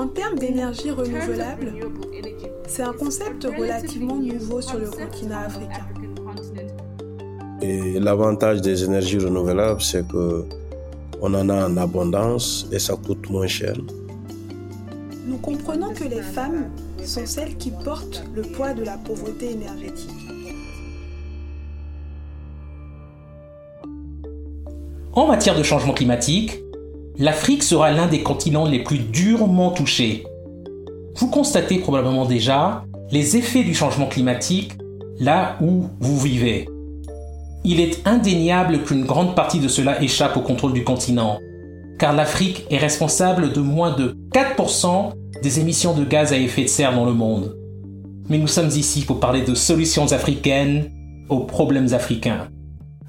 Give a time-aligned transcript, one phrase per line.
[0.00, 1.74] En termes d'énergie renouvelable,
[2.66, 5.86] c'est un concept relativement nouveau sur le continent africain.
[7.60, 10.46] Et l'avantage des énergies renouvelables, c'est que
[11.20, 13.74] on en a en abondance et ça coûte moins cher.
[15.26, 16.70] Nous comprenons que les femmes
[17.04, 20.16] sont celles qui portent le poids de la pauvreté énergétique.
[25.12, 26.58] En matière de changement climatique,
[27.20, 30.24] l'Afrique sera l'un des continents les plus durement touchés.
[31.16, 34.72] Vous constatez probablement déjà les effets du changement climatique
[35.18, 36.66] là où vous vivez.
[37.62, 41.38] Il est indéniable qu'une grande partie de cela échappe au contrôle du continent,
[41.98, 46.68] car l'Afrique est responsable de moins de 4% des émissions de gaz à effet de
[46.68, 47.54] serre dans le monde.
[48.30, 50.90] Mais nous sommes ici pour parler de solutions africaines
[51.28, 52.48] aux problèmes africains.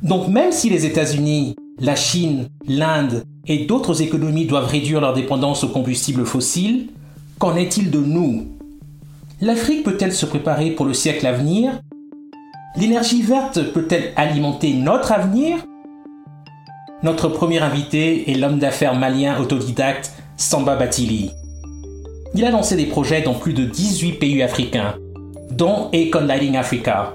[0.01, 5.63] Donc même si les États-Unis, la Chine, l'Inde et d'autres économies doivent réduire leur dépendance
[5.63, 6.87] aux combustibles fossiles,
[7.39, 8.47] qu'en est-il de nous?
[9.41, 11.81] L'Afrique peut-elle se préparer pour le siècle à venir?
[12.77, 15.57] L'énergie verte peut-elle alimenter notre avenir?
[17.03, 21.31] Notre premier invité est l'homme d'affaires malien autodidacte Samba Batili.
[22.35, 24.95] Il a lancé des projets dans plus de 18 pays africains,
[25.49, 27.13] dont Econ Lighting Africa,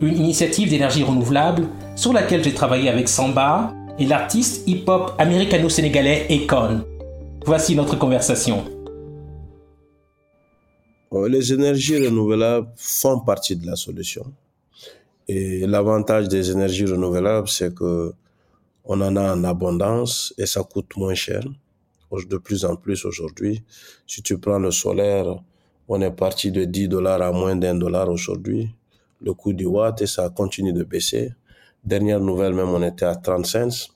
[0.00, 1.66] une initiative d'énergie renouvelable
[1.96, 6.84] sur laquelle j'ai travaillé avec Samba et l'artiste hip-hop américano-sénégalais Econ.
[7.44, 8.64] Voici notre conversation.
[11.28, 14.24] Les énergies renouvelables font partie de la solution.
[15.28, 18.12] Et l'avantage des énergies renouvelables, c'est que
[18.84, 21.42] on en a en abondance et ça coûte moins cher
[22.22, 23.62] de plus en plus aujourd'hui.
[24.06, 25.42] Si tu prends le solaire,
[25.88, 28.70] on est parti de 10 dollars à moins d'un dollar aujourd'hui.
[29.20, 31.32] Le coût du watt et ça continue de baisser.
[31.84, 33.90] Dernière nouvelle même, on était à 30 cents.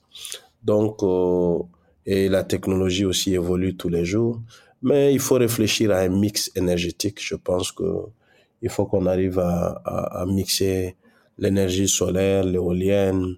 [0.63, 1.59] Donc, euh,
[2.05, 4.41] et la technologie aussi évolue tous les jours.
[4.83, 7.19] Mais il faut réfléchir à un mix énergétique.
[7.21, 7.85] Je pense que
[8.63, 10.97] il faut qu'on arrive à, mixer
[11.39, 13.37] l'énergie solaire, l'éolienne,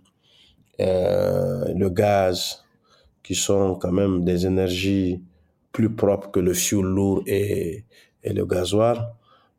[0.81, 2.65] euh, le gaz,
[3.23, 5.21] qui sont quand même des énergies
[5.73, 7.85] plus propres que le fioul lourd et,
[8.25, 8.99] et le gasoil.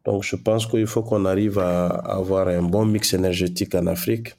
[0.06, 4.36] Donc je pense qu'il faut qu'on arrive à, avoir un bon mix énergétique en Afrique.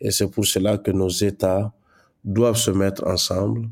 [0.00, 1.72] Et c'est pour cela que nos États
[2.24, 3.68] doivent se mettre ensemble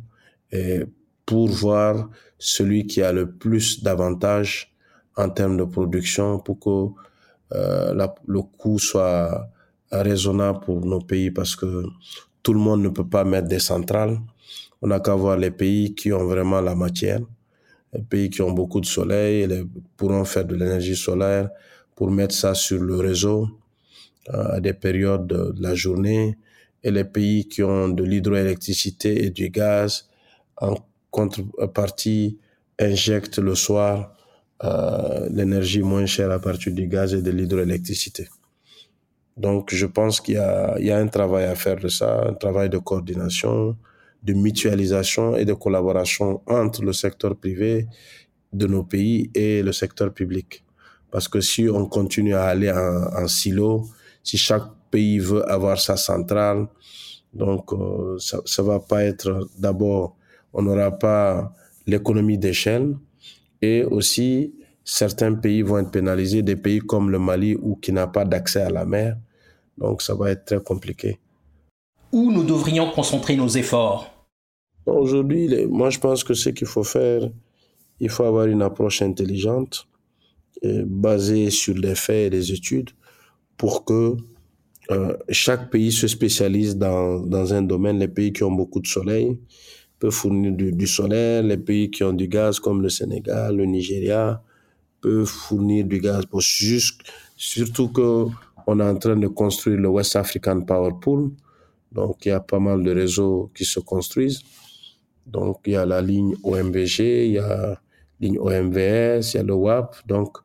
[1.27, 4.73] pour voir celui qui a le plus d'avantages
[5.17, 7.01] en termes de production pour que
[7.55, 9.49] euh, le coût soit
[9.93, 11.85] raisonnable pour nos pays parce que
[12.43, 14.19] tout le monde ne peut pas mettre des centrales.
[14.83, 17.21] On n'a qu'à voir les pays qui ont vraiment la matière,
[17.93, 19.49] les pays qui ont beaucoup de soleil,
[19.97, 21.51] pourront faire de l'énergie solaire
[21.95, 23.49] pour mettre ça sur le réseau
[24.29, 26.39] à des périodes de la journée,
[26.83, 30.09] et les pays qui ont de l'hydroélectricité et du gaz
[30.57, 30.75] en
[31.11, 32.39] contrepartie
[32.79, 34.17] injectent le soir
[34.65, 38.29] euh, l'énergie moins chère à partir du gaz et de l'hydroélectricité.
[39.37, 42.69] Donc, je pense qu'il y y a un travail à faire de ça, un travail
[42.69, 43.77] de coordination,
[44.23, 47.87] de mutualisation et de collaboration entre le secteur privé
[48.53, 50.65] de nos pays et le secteur public.
[51.11, 53.87] Parce que si on continue à aller en, silo,
[54.23, 56.67] si chaque pays veut avoir sa centrale,
[57.33, 60.17] donc euh, ça, ça va pas être d'abord,
[60.53, 61.53] on n'aura pas
[61.87, 62.97] l'économie d'échelle
[63.63, 64.55] et aussi
[64.85, 68.63] certains pays vont être pénalisés, des pays comme le Mali ou qui n'a pas d'accès
[68.63, 69.17] à la mer.
[69.79, 71.19] Donc ça va être très compliqué.
[72.13, 74.27] Où nous devrions concentrer nos efforts?
[74.87, 77.31] Aujourd'hui, moi je pense que ce qu'il faut faire,
[78.01, 79.87] il faut avoir une approche intelligente,
[80.63, 82.91] basée sur les faits et les études,
[83.61, 84.17] pour que
[84.91, 87.99] euh, chaque pays se spécialise dans, dans un domaine.
[87.99, 89.39] Les pays qui ont beaucoup de soleil
[89.99, 93.67] peuvent fournir du, du solaire, les pays qui ont du gaz comme le Sénégal, le
[93.67, 94.43] Nigeria,
[95.03, 96.25] peuvent fournir du gaz.
[96.25, 97.03] Pour juste,
[97.37, 98.25] surtout que
[98.67, 101.31] on est en train de construire le West African Power Pool,
[101.93, 104.41] donc, il y a pas mal de réseaux qui se construisent.
[105.27, 107.81] Donc, il y a la ligne OMVG, il y a la
[108.21, 109.97] ligne OMVS, il y a le WAP.
[110.07, 110.39] Donc,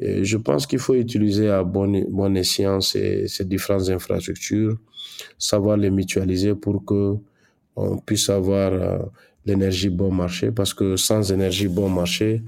[0.00, 4.78] je pense qu'il faut utiliser à bonne, bonne escient ces, différentes infrastructures,
[5.38, 7.16] savoir les mutualiser pour que
[7.76, 8.98] on puisse avoir euh,
[9.46, 10.50] l'énergie bon marché.
[10.50, 12.42] Parce que sans énergie bon marché,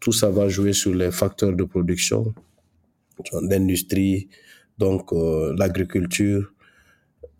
[0.00, 2.34] tout ça va jouer sur les facteurs de production,
[3.42, 4.28] l'industrie,
[4.78, 5.12] donc
[5.56, 6.52] l'agriculture.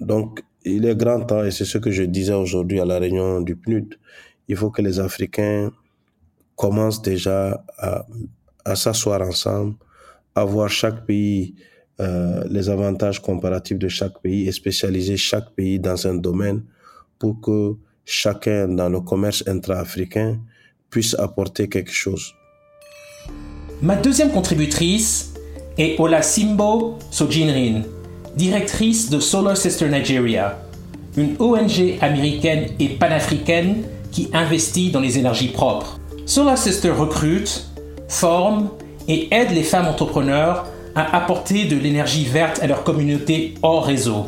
[0.00, 3.40] Donc, il est grand temps, et c'est ce que je disais aujourd'hui à la réunion
[3.40, 3.99] du PNUD,
[4.49, 5.73] il faut que les Africains
[6.56, 8.06] commencent déjà à,
[8.64, 9.74] à s'asseoir ensemble,
[10.34, 11.54] à voir chaque pays,
[12.00, 16.62] euh, les avantages comparatifs de chaque pays et spécialiser chaque pays dans un domaine
[17.18, 17.74] pour que
[18.04, 20.40] chacun dans le commerce intra-africain
[20.90, 22.34] puisse apporter quelque chose.
[23.80, 25.34] Ma deuxième contributrice
[25.78, 27.82] est Ola Simbo Sojinrin,
[28.36, 30.58] directrice de Solar Sister Nigeria,
[31.16, 35.98] une ONG américaine et panafricaine qui investit dans les énergies propres.
[36.26, 37.66] Solar Sister recrute,
[38.12, 38.70] forme
[39.08, 44.26] et aide les femmes entrepreneurs à apporter de l'énergie verte à leur communauté hors réseau.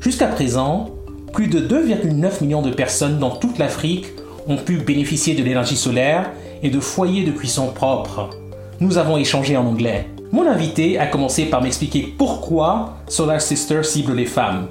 [0.00, 0.90] Jusqu'à présent,
[1.32, 4.06] plus de 2,9 millions de personnes dans toute l'Afrique
[4.46, 6.30] ont pu bénéficier de l'énergie solaire
[6.62, 8.30] et de foyers de cuisson propres.
[8.80, 10.06] Nous avons échangé en anglais.
[10.32, 14.68] Mon invité a commencé par m'expliquer pourquoi Solar Sister cible les femmes.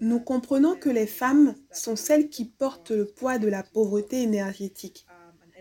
[0.00, 5.06] Nous comprenons que les femmes sont celles qui portent le poids de la pauvreté énergétique.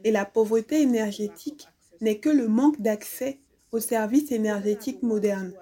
[0.05, 1.67] Et la pauvreté énergétique
[1.99, 3.39] n'est que le manque d'accès
[3.71, 5.53] aux services énergétiques modernes.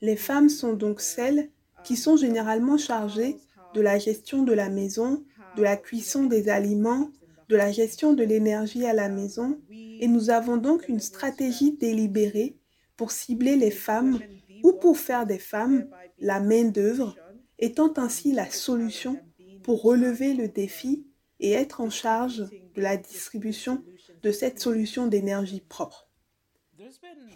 [0.00, 1.50] Les femmes sont donc celles
[1.82, 3.36] qui sont généralement chargées
[3.74, 5.24] de la gestion de la maison,
[5.56, 7.10] de la cuisson des aliments,
[7.48, 12.56] de la gestion de l'énergie à la maison et nous avons donc une stratégie délibérée
[12.96, 14.20] pour cibler les femmes
[14.62, 15.88] ou pour faire des femmes
[16.20, 17.16] la main-d'œuvre,
[17.58, 19.18] étant ainsi la solution
[19.64, 21.07] pour relever le défi
[21.40, 22.44] et être en charge
[22.74, 23.82] de la distribution
[24.22, 26.08] de cette solution d'énergie propre.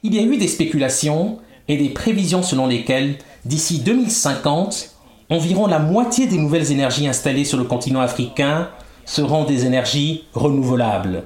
[0.03, 1.39] Il y a eu des spéculations
[1.69, 4.97] et des prévisions selon lesquelles, d'ici 2050,
[5.31, 8.71] environ la moitié des nouvelles énergies installées sur le continent africain
[9.05, 11.25] seront des énergies renouvelables.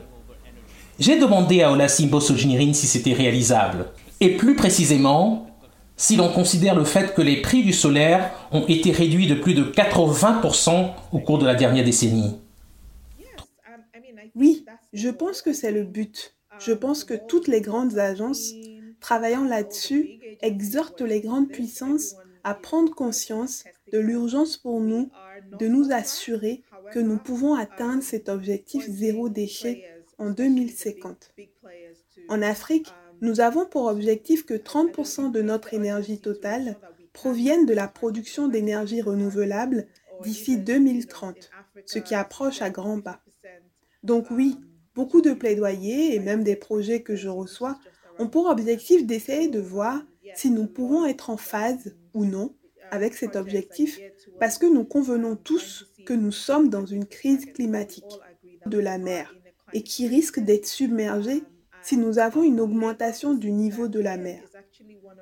[0.98, 3.86] J'ai demandé à Olasimbo Sojinirin si c'était réalisable,
[4.20, 5.46] et plus précisément,
[5.96, 9.54] si l'on considère le fait que les prix du solaire ont été réduits de plus
[9.54, 12.36] de 80% au cours de la dernière décennie.
[14.36, 16.34] Oui, je pense que c'est le but.
[16.58, 18.52] Je pense que toutes les grandes agences
[19.00, 25.10] travaillant là-dessus exhortent les grandes puissances à prendre conscience de l'urgence pour nous
[25.58, 26.62] de nous assurer
[26.92, 29.84] que nous pouvons atteindre cet objectif zéro déchet
[30.18, 31.32] en 2050.
[32.28, 32.92] En Afrique,
[33.22, 36.76] nous avons pour objectif que 30% de notre énergie totale
[37.12, 39.86] provienne de la production d'énergie renouvelable
[40.22, 41.50] d'ici 2030,
[41.86, 43.22] ce qui approche à grands pas.
[44.06, 44.56] Donc oui,
[44.94, 47.76] beaucoup de plaidoyers et même des projets que je reçois
[48.20, 50.00] ont pour objectif d'essayer de voir
[50.36, 52.54] si nous pouvons être en phase ou non
[52.92, 53.98] avec cet objectif
[54.38, 58.04] parce que nous convenons tous que nous sommes dans une crise climatique
[58.64, 59.34] de la mer
[59.72, 61.42] et qui risque d'être submergée
[61.82, 64.40] si nous avons une augmentation du niveau de la mer.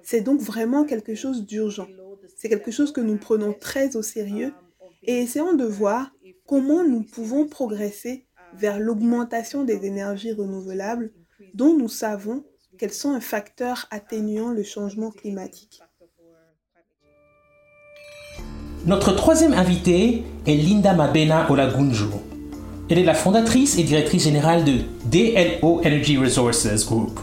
[0.02, 1.88] C'est donc vraiment quelque chose d'urgent.
[2.36, 4.52] C'est quelque chose que nous prenons très au sérieux
[5.02, 6.12] et essayons de voir
[6.46, 11.12] comment nous pouvons progresser vers l'augmentation des énergies renouvelables
[11.54, 12.44] dont nous savons
[12.78, 15.80] qu'elles sont un facteur atténuant le changement climatique.
[18.86, 22.04] Notre troisième invitée est Linda Mabena Olagunju.
[22.90, 27.18] Elle est la fondatrice et directrice générale de DLO Energy Resources Group,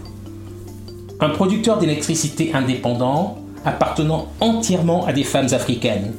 [1.20, 6.14] un producteur d'électricité indépendant appartenant entièrement à des femmes africaines.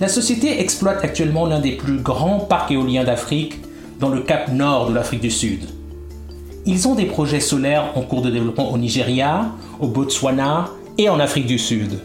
[0.00, 3.63] La société exploite actuellement l'un des plus grands parcs éoliens d'Afrique
[4.00, 5.60] dans le cap nord de l'Afrique du Sud.
[6.66, 11.20] Ils ont des projets solaires en cours de développement au Nigeria, au Botswana et en
[11.20, 11.98] Afrique du Sud.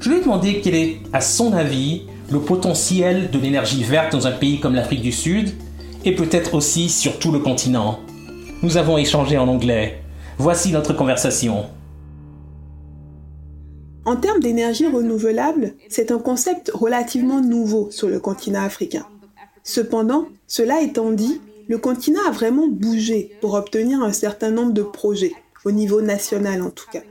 [0.00, 4.26] Je lui ai demandé quel est, à son avis, le potentiel de l'énergie verte dans
[4.26, 5.54] un pays comme l'Afrique du Sud
[6.04, 8.00] et peut-être aussi sur tout le continent.
[8.62, 10.02] Nous avons échangé en anglais.
[10.38, 11.66] Voici notre conversation.
[14.04, 19.06] En termes d'énergie renouvelable, c'est un concept relativement nouveau sur le continent africain.
[19.64, 24.82] Cependant, cela étant dit, le continent a vraiment bougé pour obtenir un certain nombre de
[24.82, 27.02] projets, au niveau national en tout cas.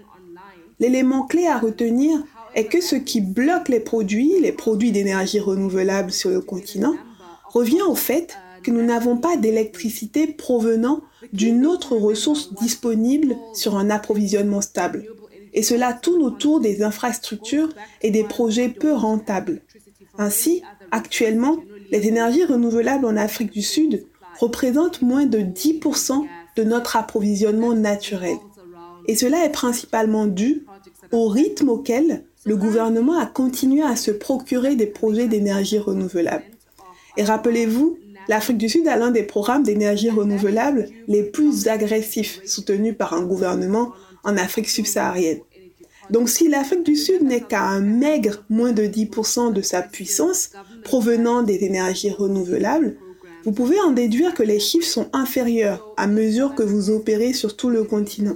[0.80, 2.24] L'élément clé à retenir
[2.56, 6.96] est que ce qui bloque les produits, les produits d'énergie renouvelable sur le continent,
[7.46, 11.02] revient au fait que nous n'avons pas d'électricité provenant
[11.34, 15.06] d'une autre ressource disponible sur un approvisionnement stable.
[15.54, 17.70] Et cela tourne autour des infrastructures
[18.02, 19.62] et des projets peu rentables.
[20.18, 21.58] Ainsi, actuellement,
[21.92, 24.06] les énergies renouvelables en Afrique du Sud
[24.40, 28.38] représentent moins de 10% de notre approvisionnement naturel.
[29.08, 30.66] Et cela est principalement dû
[31.12, 36.46] au rythme auquel le gouvernement a continué à se procurer des projets d'énergie renouvelable.
[37.18, 42.96] Et rappelez-vous, l'Afrique du Sud a l'un des programmes d'énergie renouvelable les plus agressifs soutenus
[42.98, 43.92] par un gouvernement
[44.24, 45.42] en Afrique subsaharienne.
[46.10, 50.52] Donc si l'Afrique du Sud n'est qu'à un maigre moins de 10% de sa puissance
[50.84, 52.98] provenant des énergies renouvelables,
[53.44, 57.56] vous pouvez en déduire que les chiffres sont inférieurs à mesure que vous opérez sur
[57.56, 58.36] tout le continent.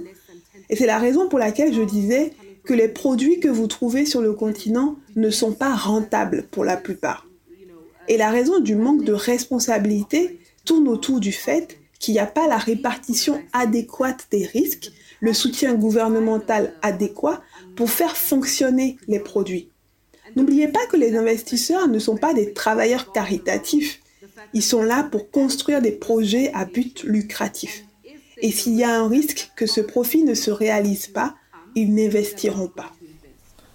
[0.68, 2.32] Et c'est la raison pour laquelle je disais
[2.64, 6.76] que les produits que vous trouvez sur le continent ne sont pas rentables pour la
[6.76, 7.26] plupart.
[8.08, 12.48] Et la raison du manque de responsabilité tourne autour du fait qu'il n'y a pas
[12.48, 17.42] la répartition adéquate des risques, le soutien gouvernemental adéquat
[17.76, 19.70] pour faire fonctionner les produits.
[20.36, 24.00] N'oubliez pas que les investisseurs ne sont pas des travailleurs caritatifs.
[24.52, 27.84] Ils sont là pour construire des projets à but lucratif.
[28.42, 31.34] Et s'il y a un risque que ce profit ne se réalise pas,
[31.74, 32.92] ils n'investiront pas.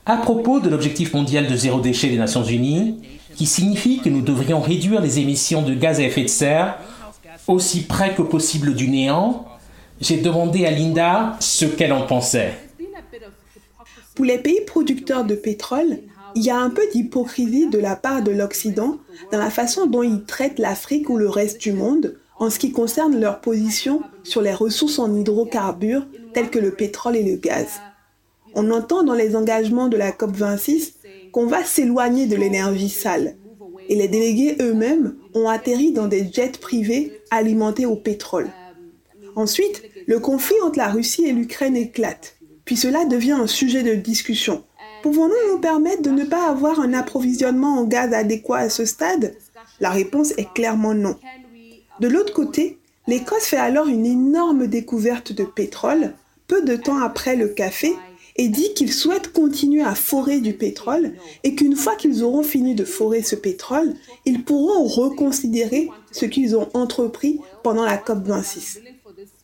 [0.05, 3.01] À propos de l'objectif mondial de zéro déchet des Nations Unies,
[3.35, 6.79] qui signifie que nous devrions réduire les émissions de gaz à effet de serre
[7.47, 9.45] aussi près que possible du néant,
[9.99, 12.53] j'ai demandé à Linda ce qu'elle en pensait.
[14.15, 15.99] Pour les pays producteurs de pétrole,
[16.35, 18.97] il y a un peu d'hypocrisie de la part de l'Occident
[19.31, 22.71] dans la façon dont ils traitent l'Afrique ou le reste du monde en ce qui
[22.71, 27.67] concerne leur position sur les ressources en hydrocarbures telles que le pétrole et le gaz.
[28.55, 30.93] On entend dans les engagements de la COP26
[31.31, 33.35] qu'on va s'éloigner de l'énergie sale.
[33.89, 38.49] Et les délégués eux-mêmes ont atterri dans des jets privés alimentés au pétrole.
[39.35, 43.95] Ensuite, le conflit entre la Russie et l'Ukraine éclate, puis cela devient un sujet de
[43.95, 44.63] discussion.
[45.03, 49.35] Pouvons-nous nous permettre de ne pas avoir un approvisionnement en gaz adéquat à ce stade?
[49.79, 51.15] La réponse est clairement non.
[51.99, 52.77] De l'autre côté,
[53.07, 56.13] l'Écosse fait alors une énorme découverte de pétrole,
[56.47, 57.93] peu de temps après le café,
[58.35, 62.75] et dit qu'ils souhaitent continuer à forer du pétrole et qu'une fois qu'ils auront fini
[62.75, 63.93] de forer ce pétrole,
[64.25, 68.79] ils pourront reconsidérer ce qu'ils ont entrepris pendant la COP26.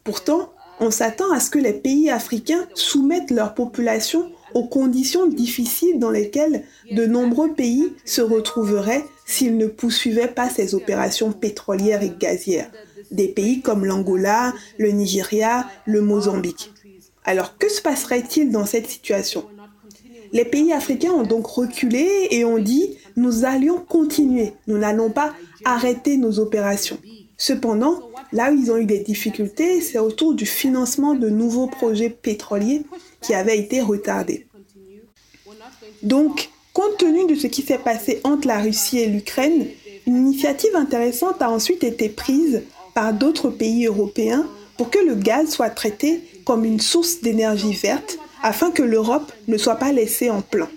[0.03, 5.99] Pourtant, on s'attend à ce que les pays africains soumettent leur population aux conditions difficiles
[5.99, 12.13] dans lesquelles de nombreux pays se retrouveraient s'ils ne poursuivaient pas ces opérations pétrolières et
[12.17, 12.71] gazières.
[13.11, 16.71] Des pays comme l'Angola, le Nigeria, le Mozambique.
[17.23, 19.45] Alors que se passerait-il dans cette situation?
[20.33, 25.33] Les pays africains ont donc reculé et ont dit nous allions continuer, nous n'allons pas
[25.65, 26.97] arrêter nos opérations.
[27.37, 27.99] Cependant,
[28.31, 32.83] là où ils ont eu des difficultés, c'est autour du financement de nouveaux projets pétroliers
[33.27, 34.47] qui avaient été retardés.
[36.01, 39.67] Donc, compte tenu de ce qui s'est passé entre la Russie et l'Ukraine,
[40.05, 42.63] une initiative intéressante a ensuite été prise
[42.95, 48.17] par d'autres pays européens pour que le gaz soit traité comme une source d'énergie verte
[48.41, 50.69] afin que l'Europe ne soit pas laissée en plan.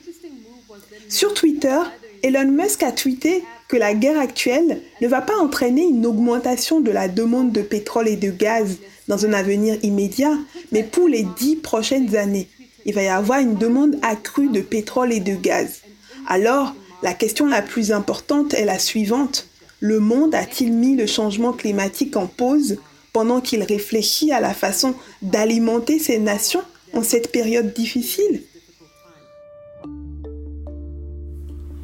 [1.09, 1.79] Sur Twitter,
[2.25, 6.91] Elon Musk a tweeté que la guerre actuelle ne va pas entraîner une augmentation de
[6.91, 8.79] la demande de pétrole et de gaz
[9.11, 10.39] dans un avenir immédiat,
[10.71, 12.47] mais pour les dix prochaines années.
[12.87, 15.81] Il va y avoir une demande accrue de pétrole et de gaz.
[16.29, 19.49] Alors, la question la plus importante est la suivante.
[19.81, 22.79] Le monde a-t-il mis le changement climatique en pause
[23.13, 26.63] pendant qu'il réfléchit à la façon d'alimenter ces nations
[26.95, 28.43] en cette période difficile?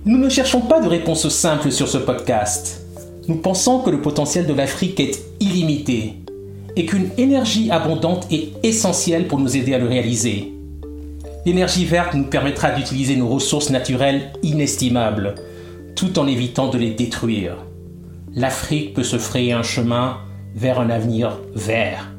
[0.04, 2.82] Nous ne cherchons pas de réponse simple sur ce podcast.
[3.26, 6.14] Nous pensons que le potentiel de l'Afrique est illimité
[6.76, 10.52] et qu'une énergie abondante est essentielle pour nous aider à le réaliser.
[11.46, 15.34] L'énergie verte nous permettra d'utiliser nos ressources naturelles inestimables,
[15.94, 17.56] tout en évitant de les détruire.
[18.34, 20.18] L'Afrique peut se frayer un chemin
[20.54, 22.12] vers un avenir vert.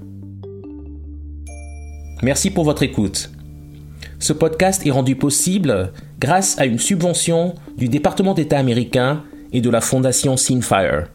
[2.23, 3.29] Merci pour votre écoute.
[4.19, 9.23] Ce podcast est rendu possible grâce à une subvention du département d'État américain
[9.53, 11.09] et de la fondation Sinfire.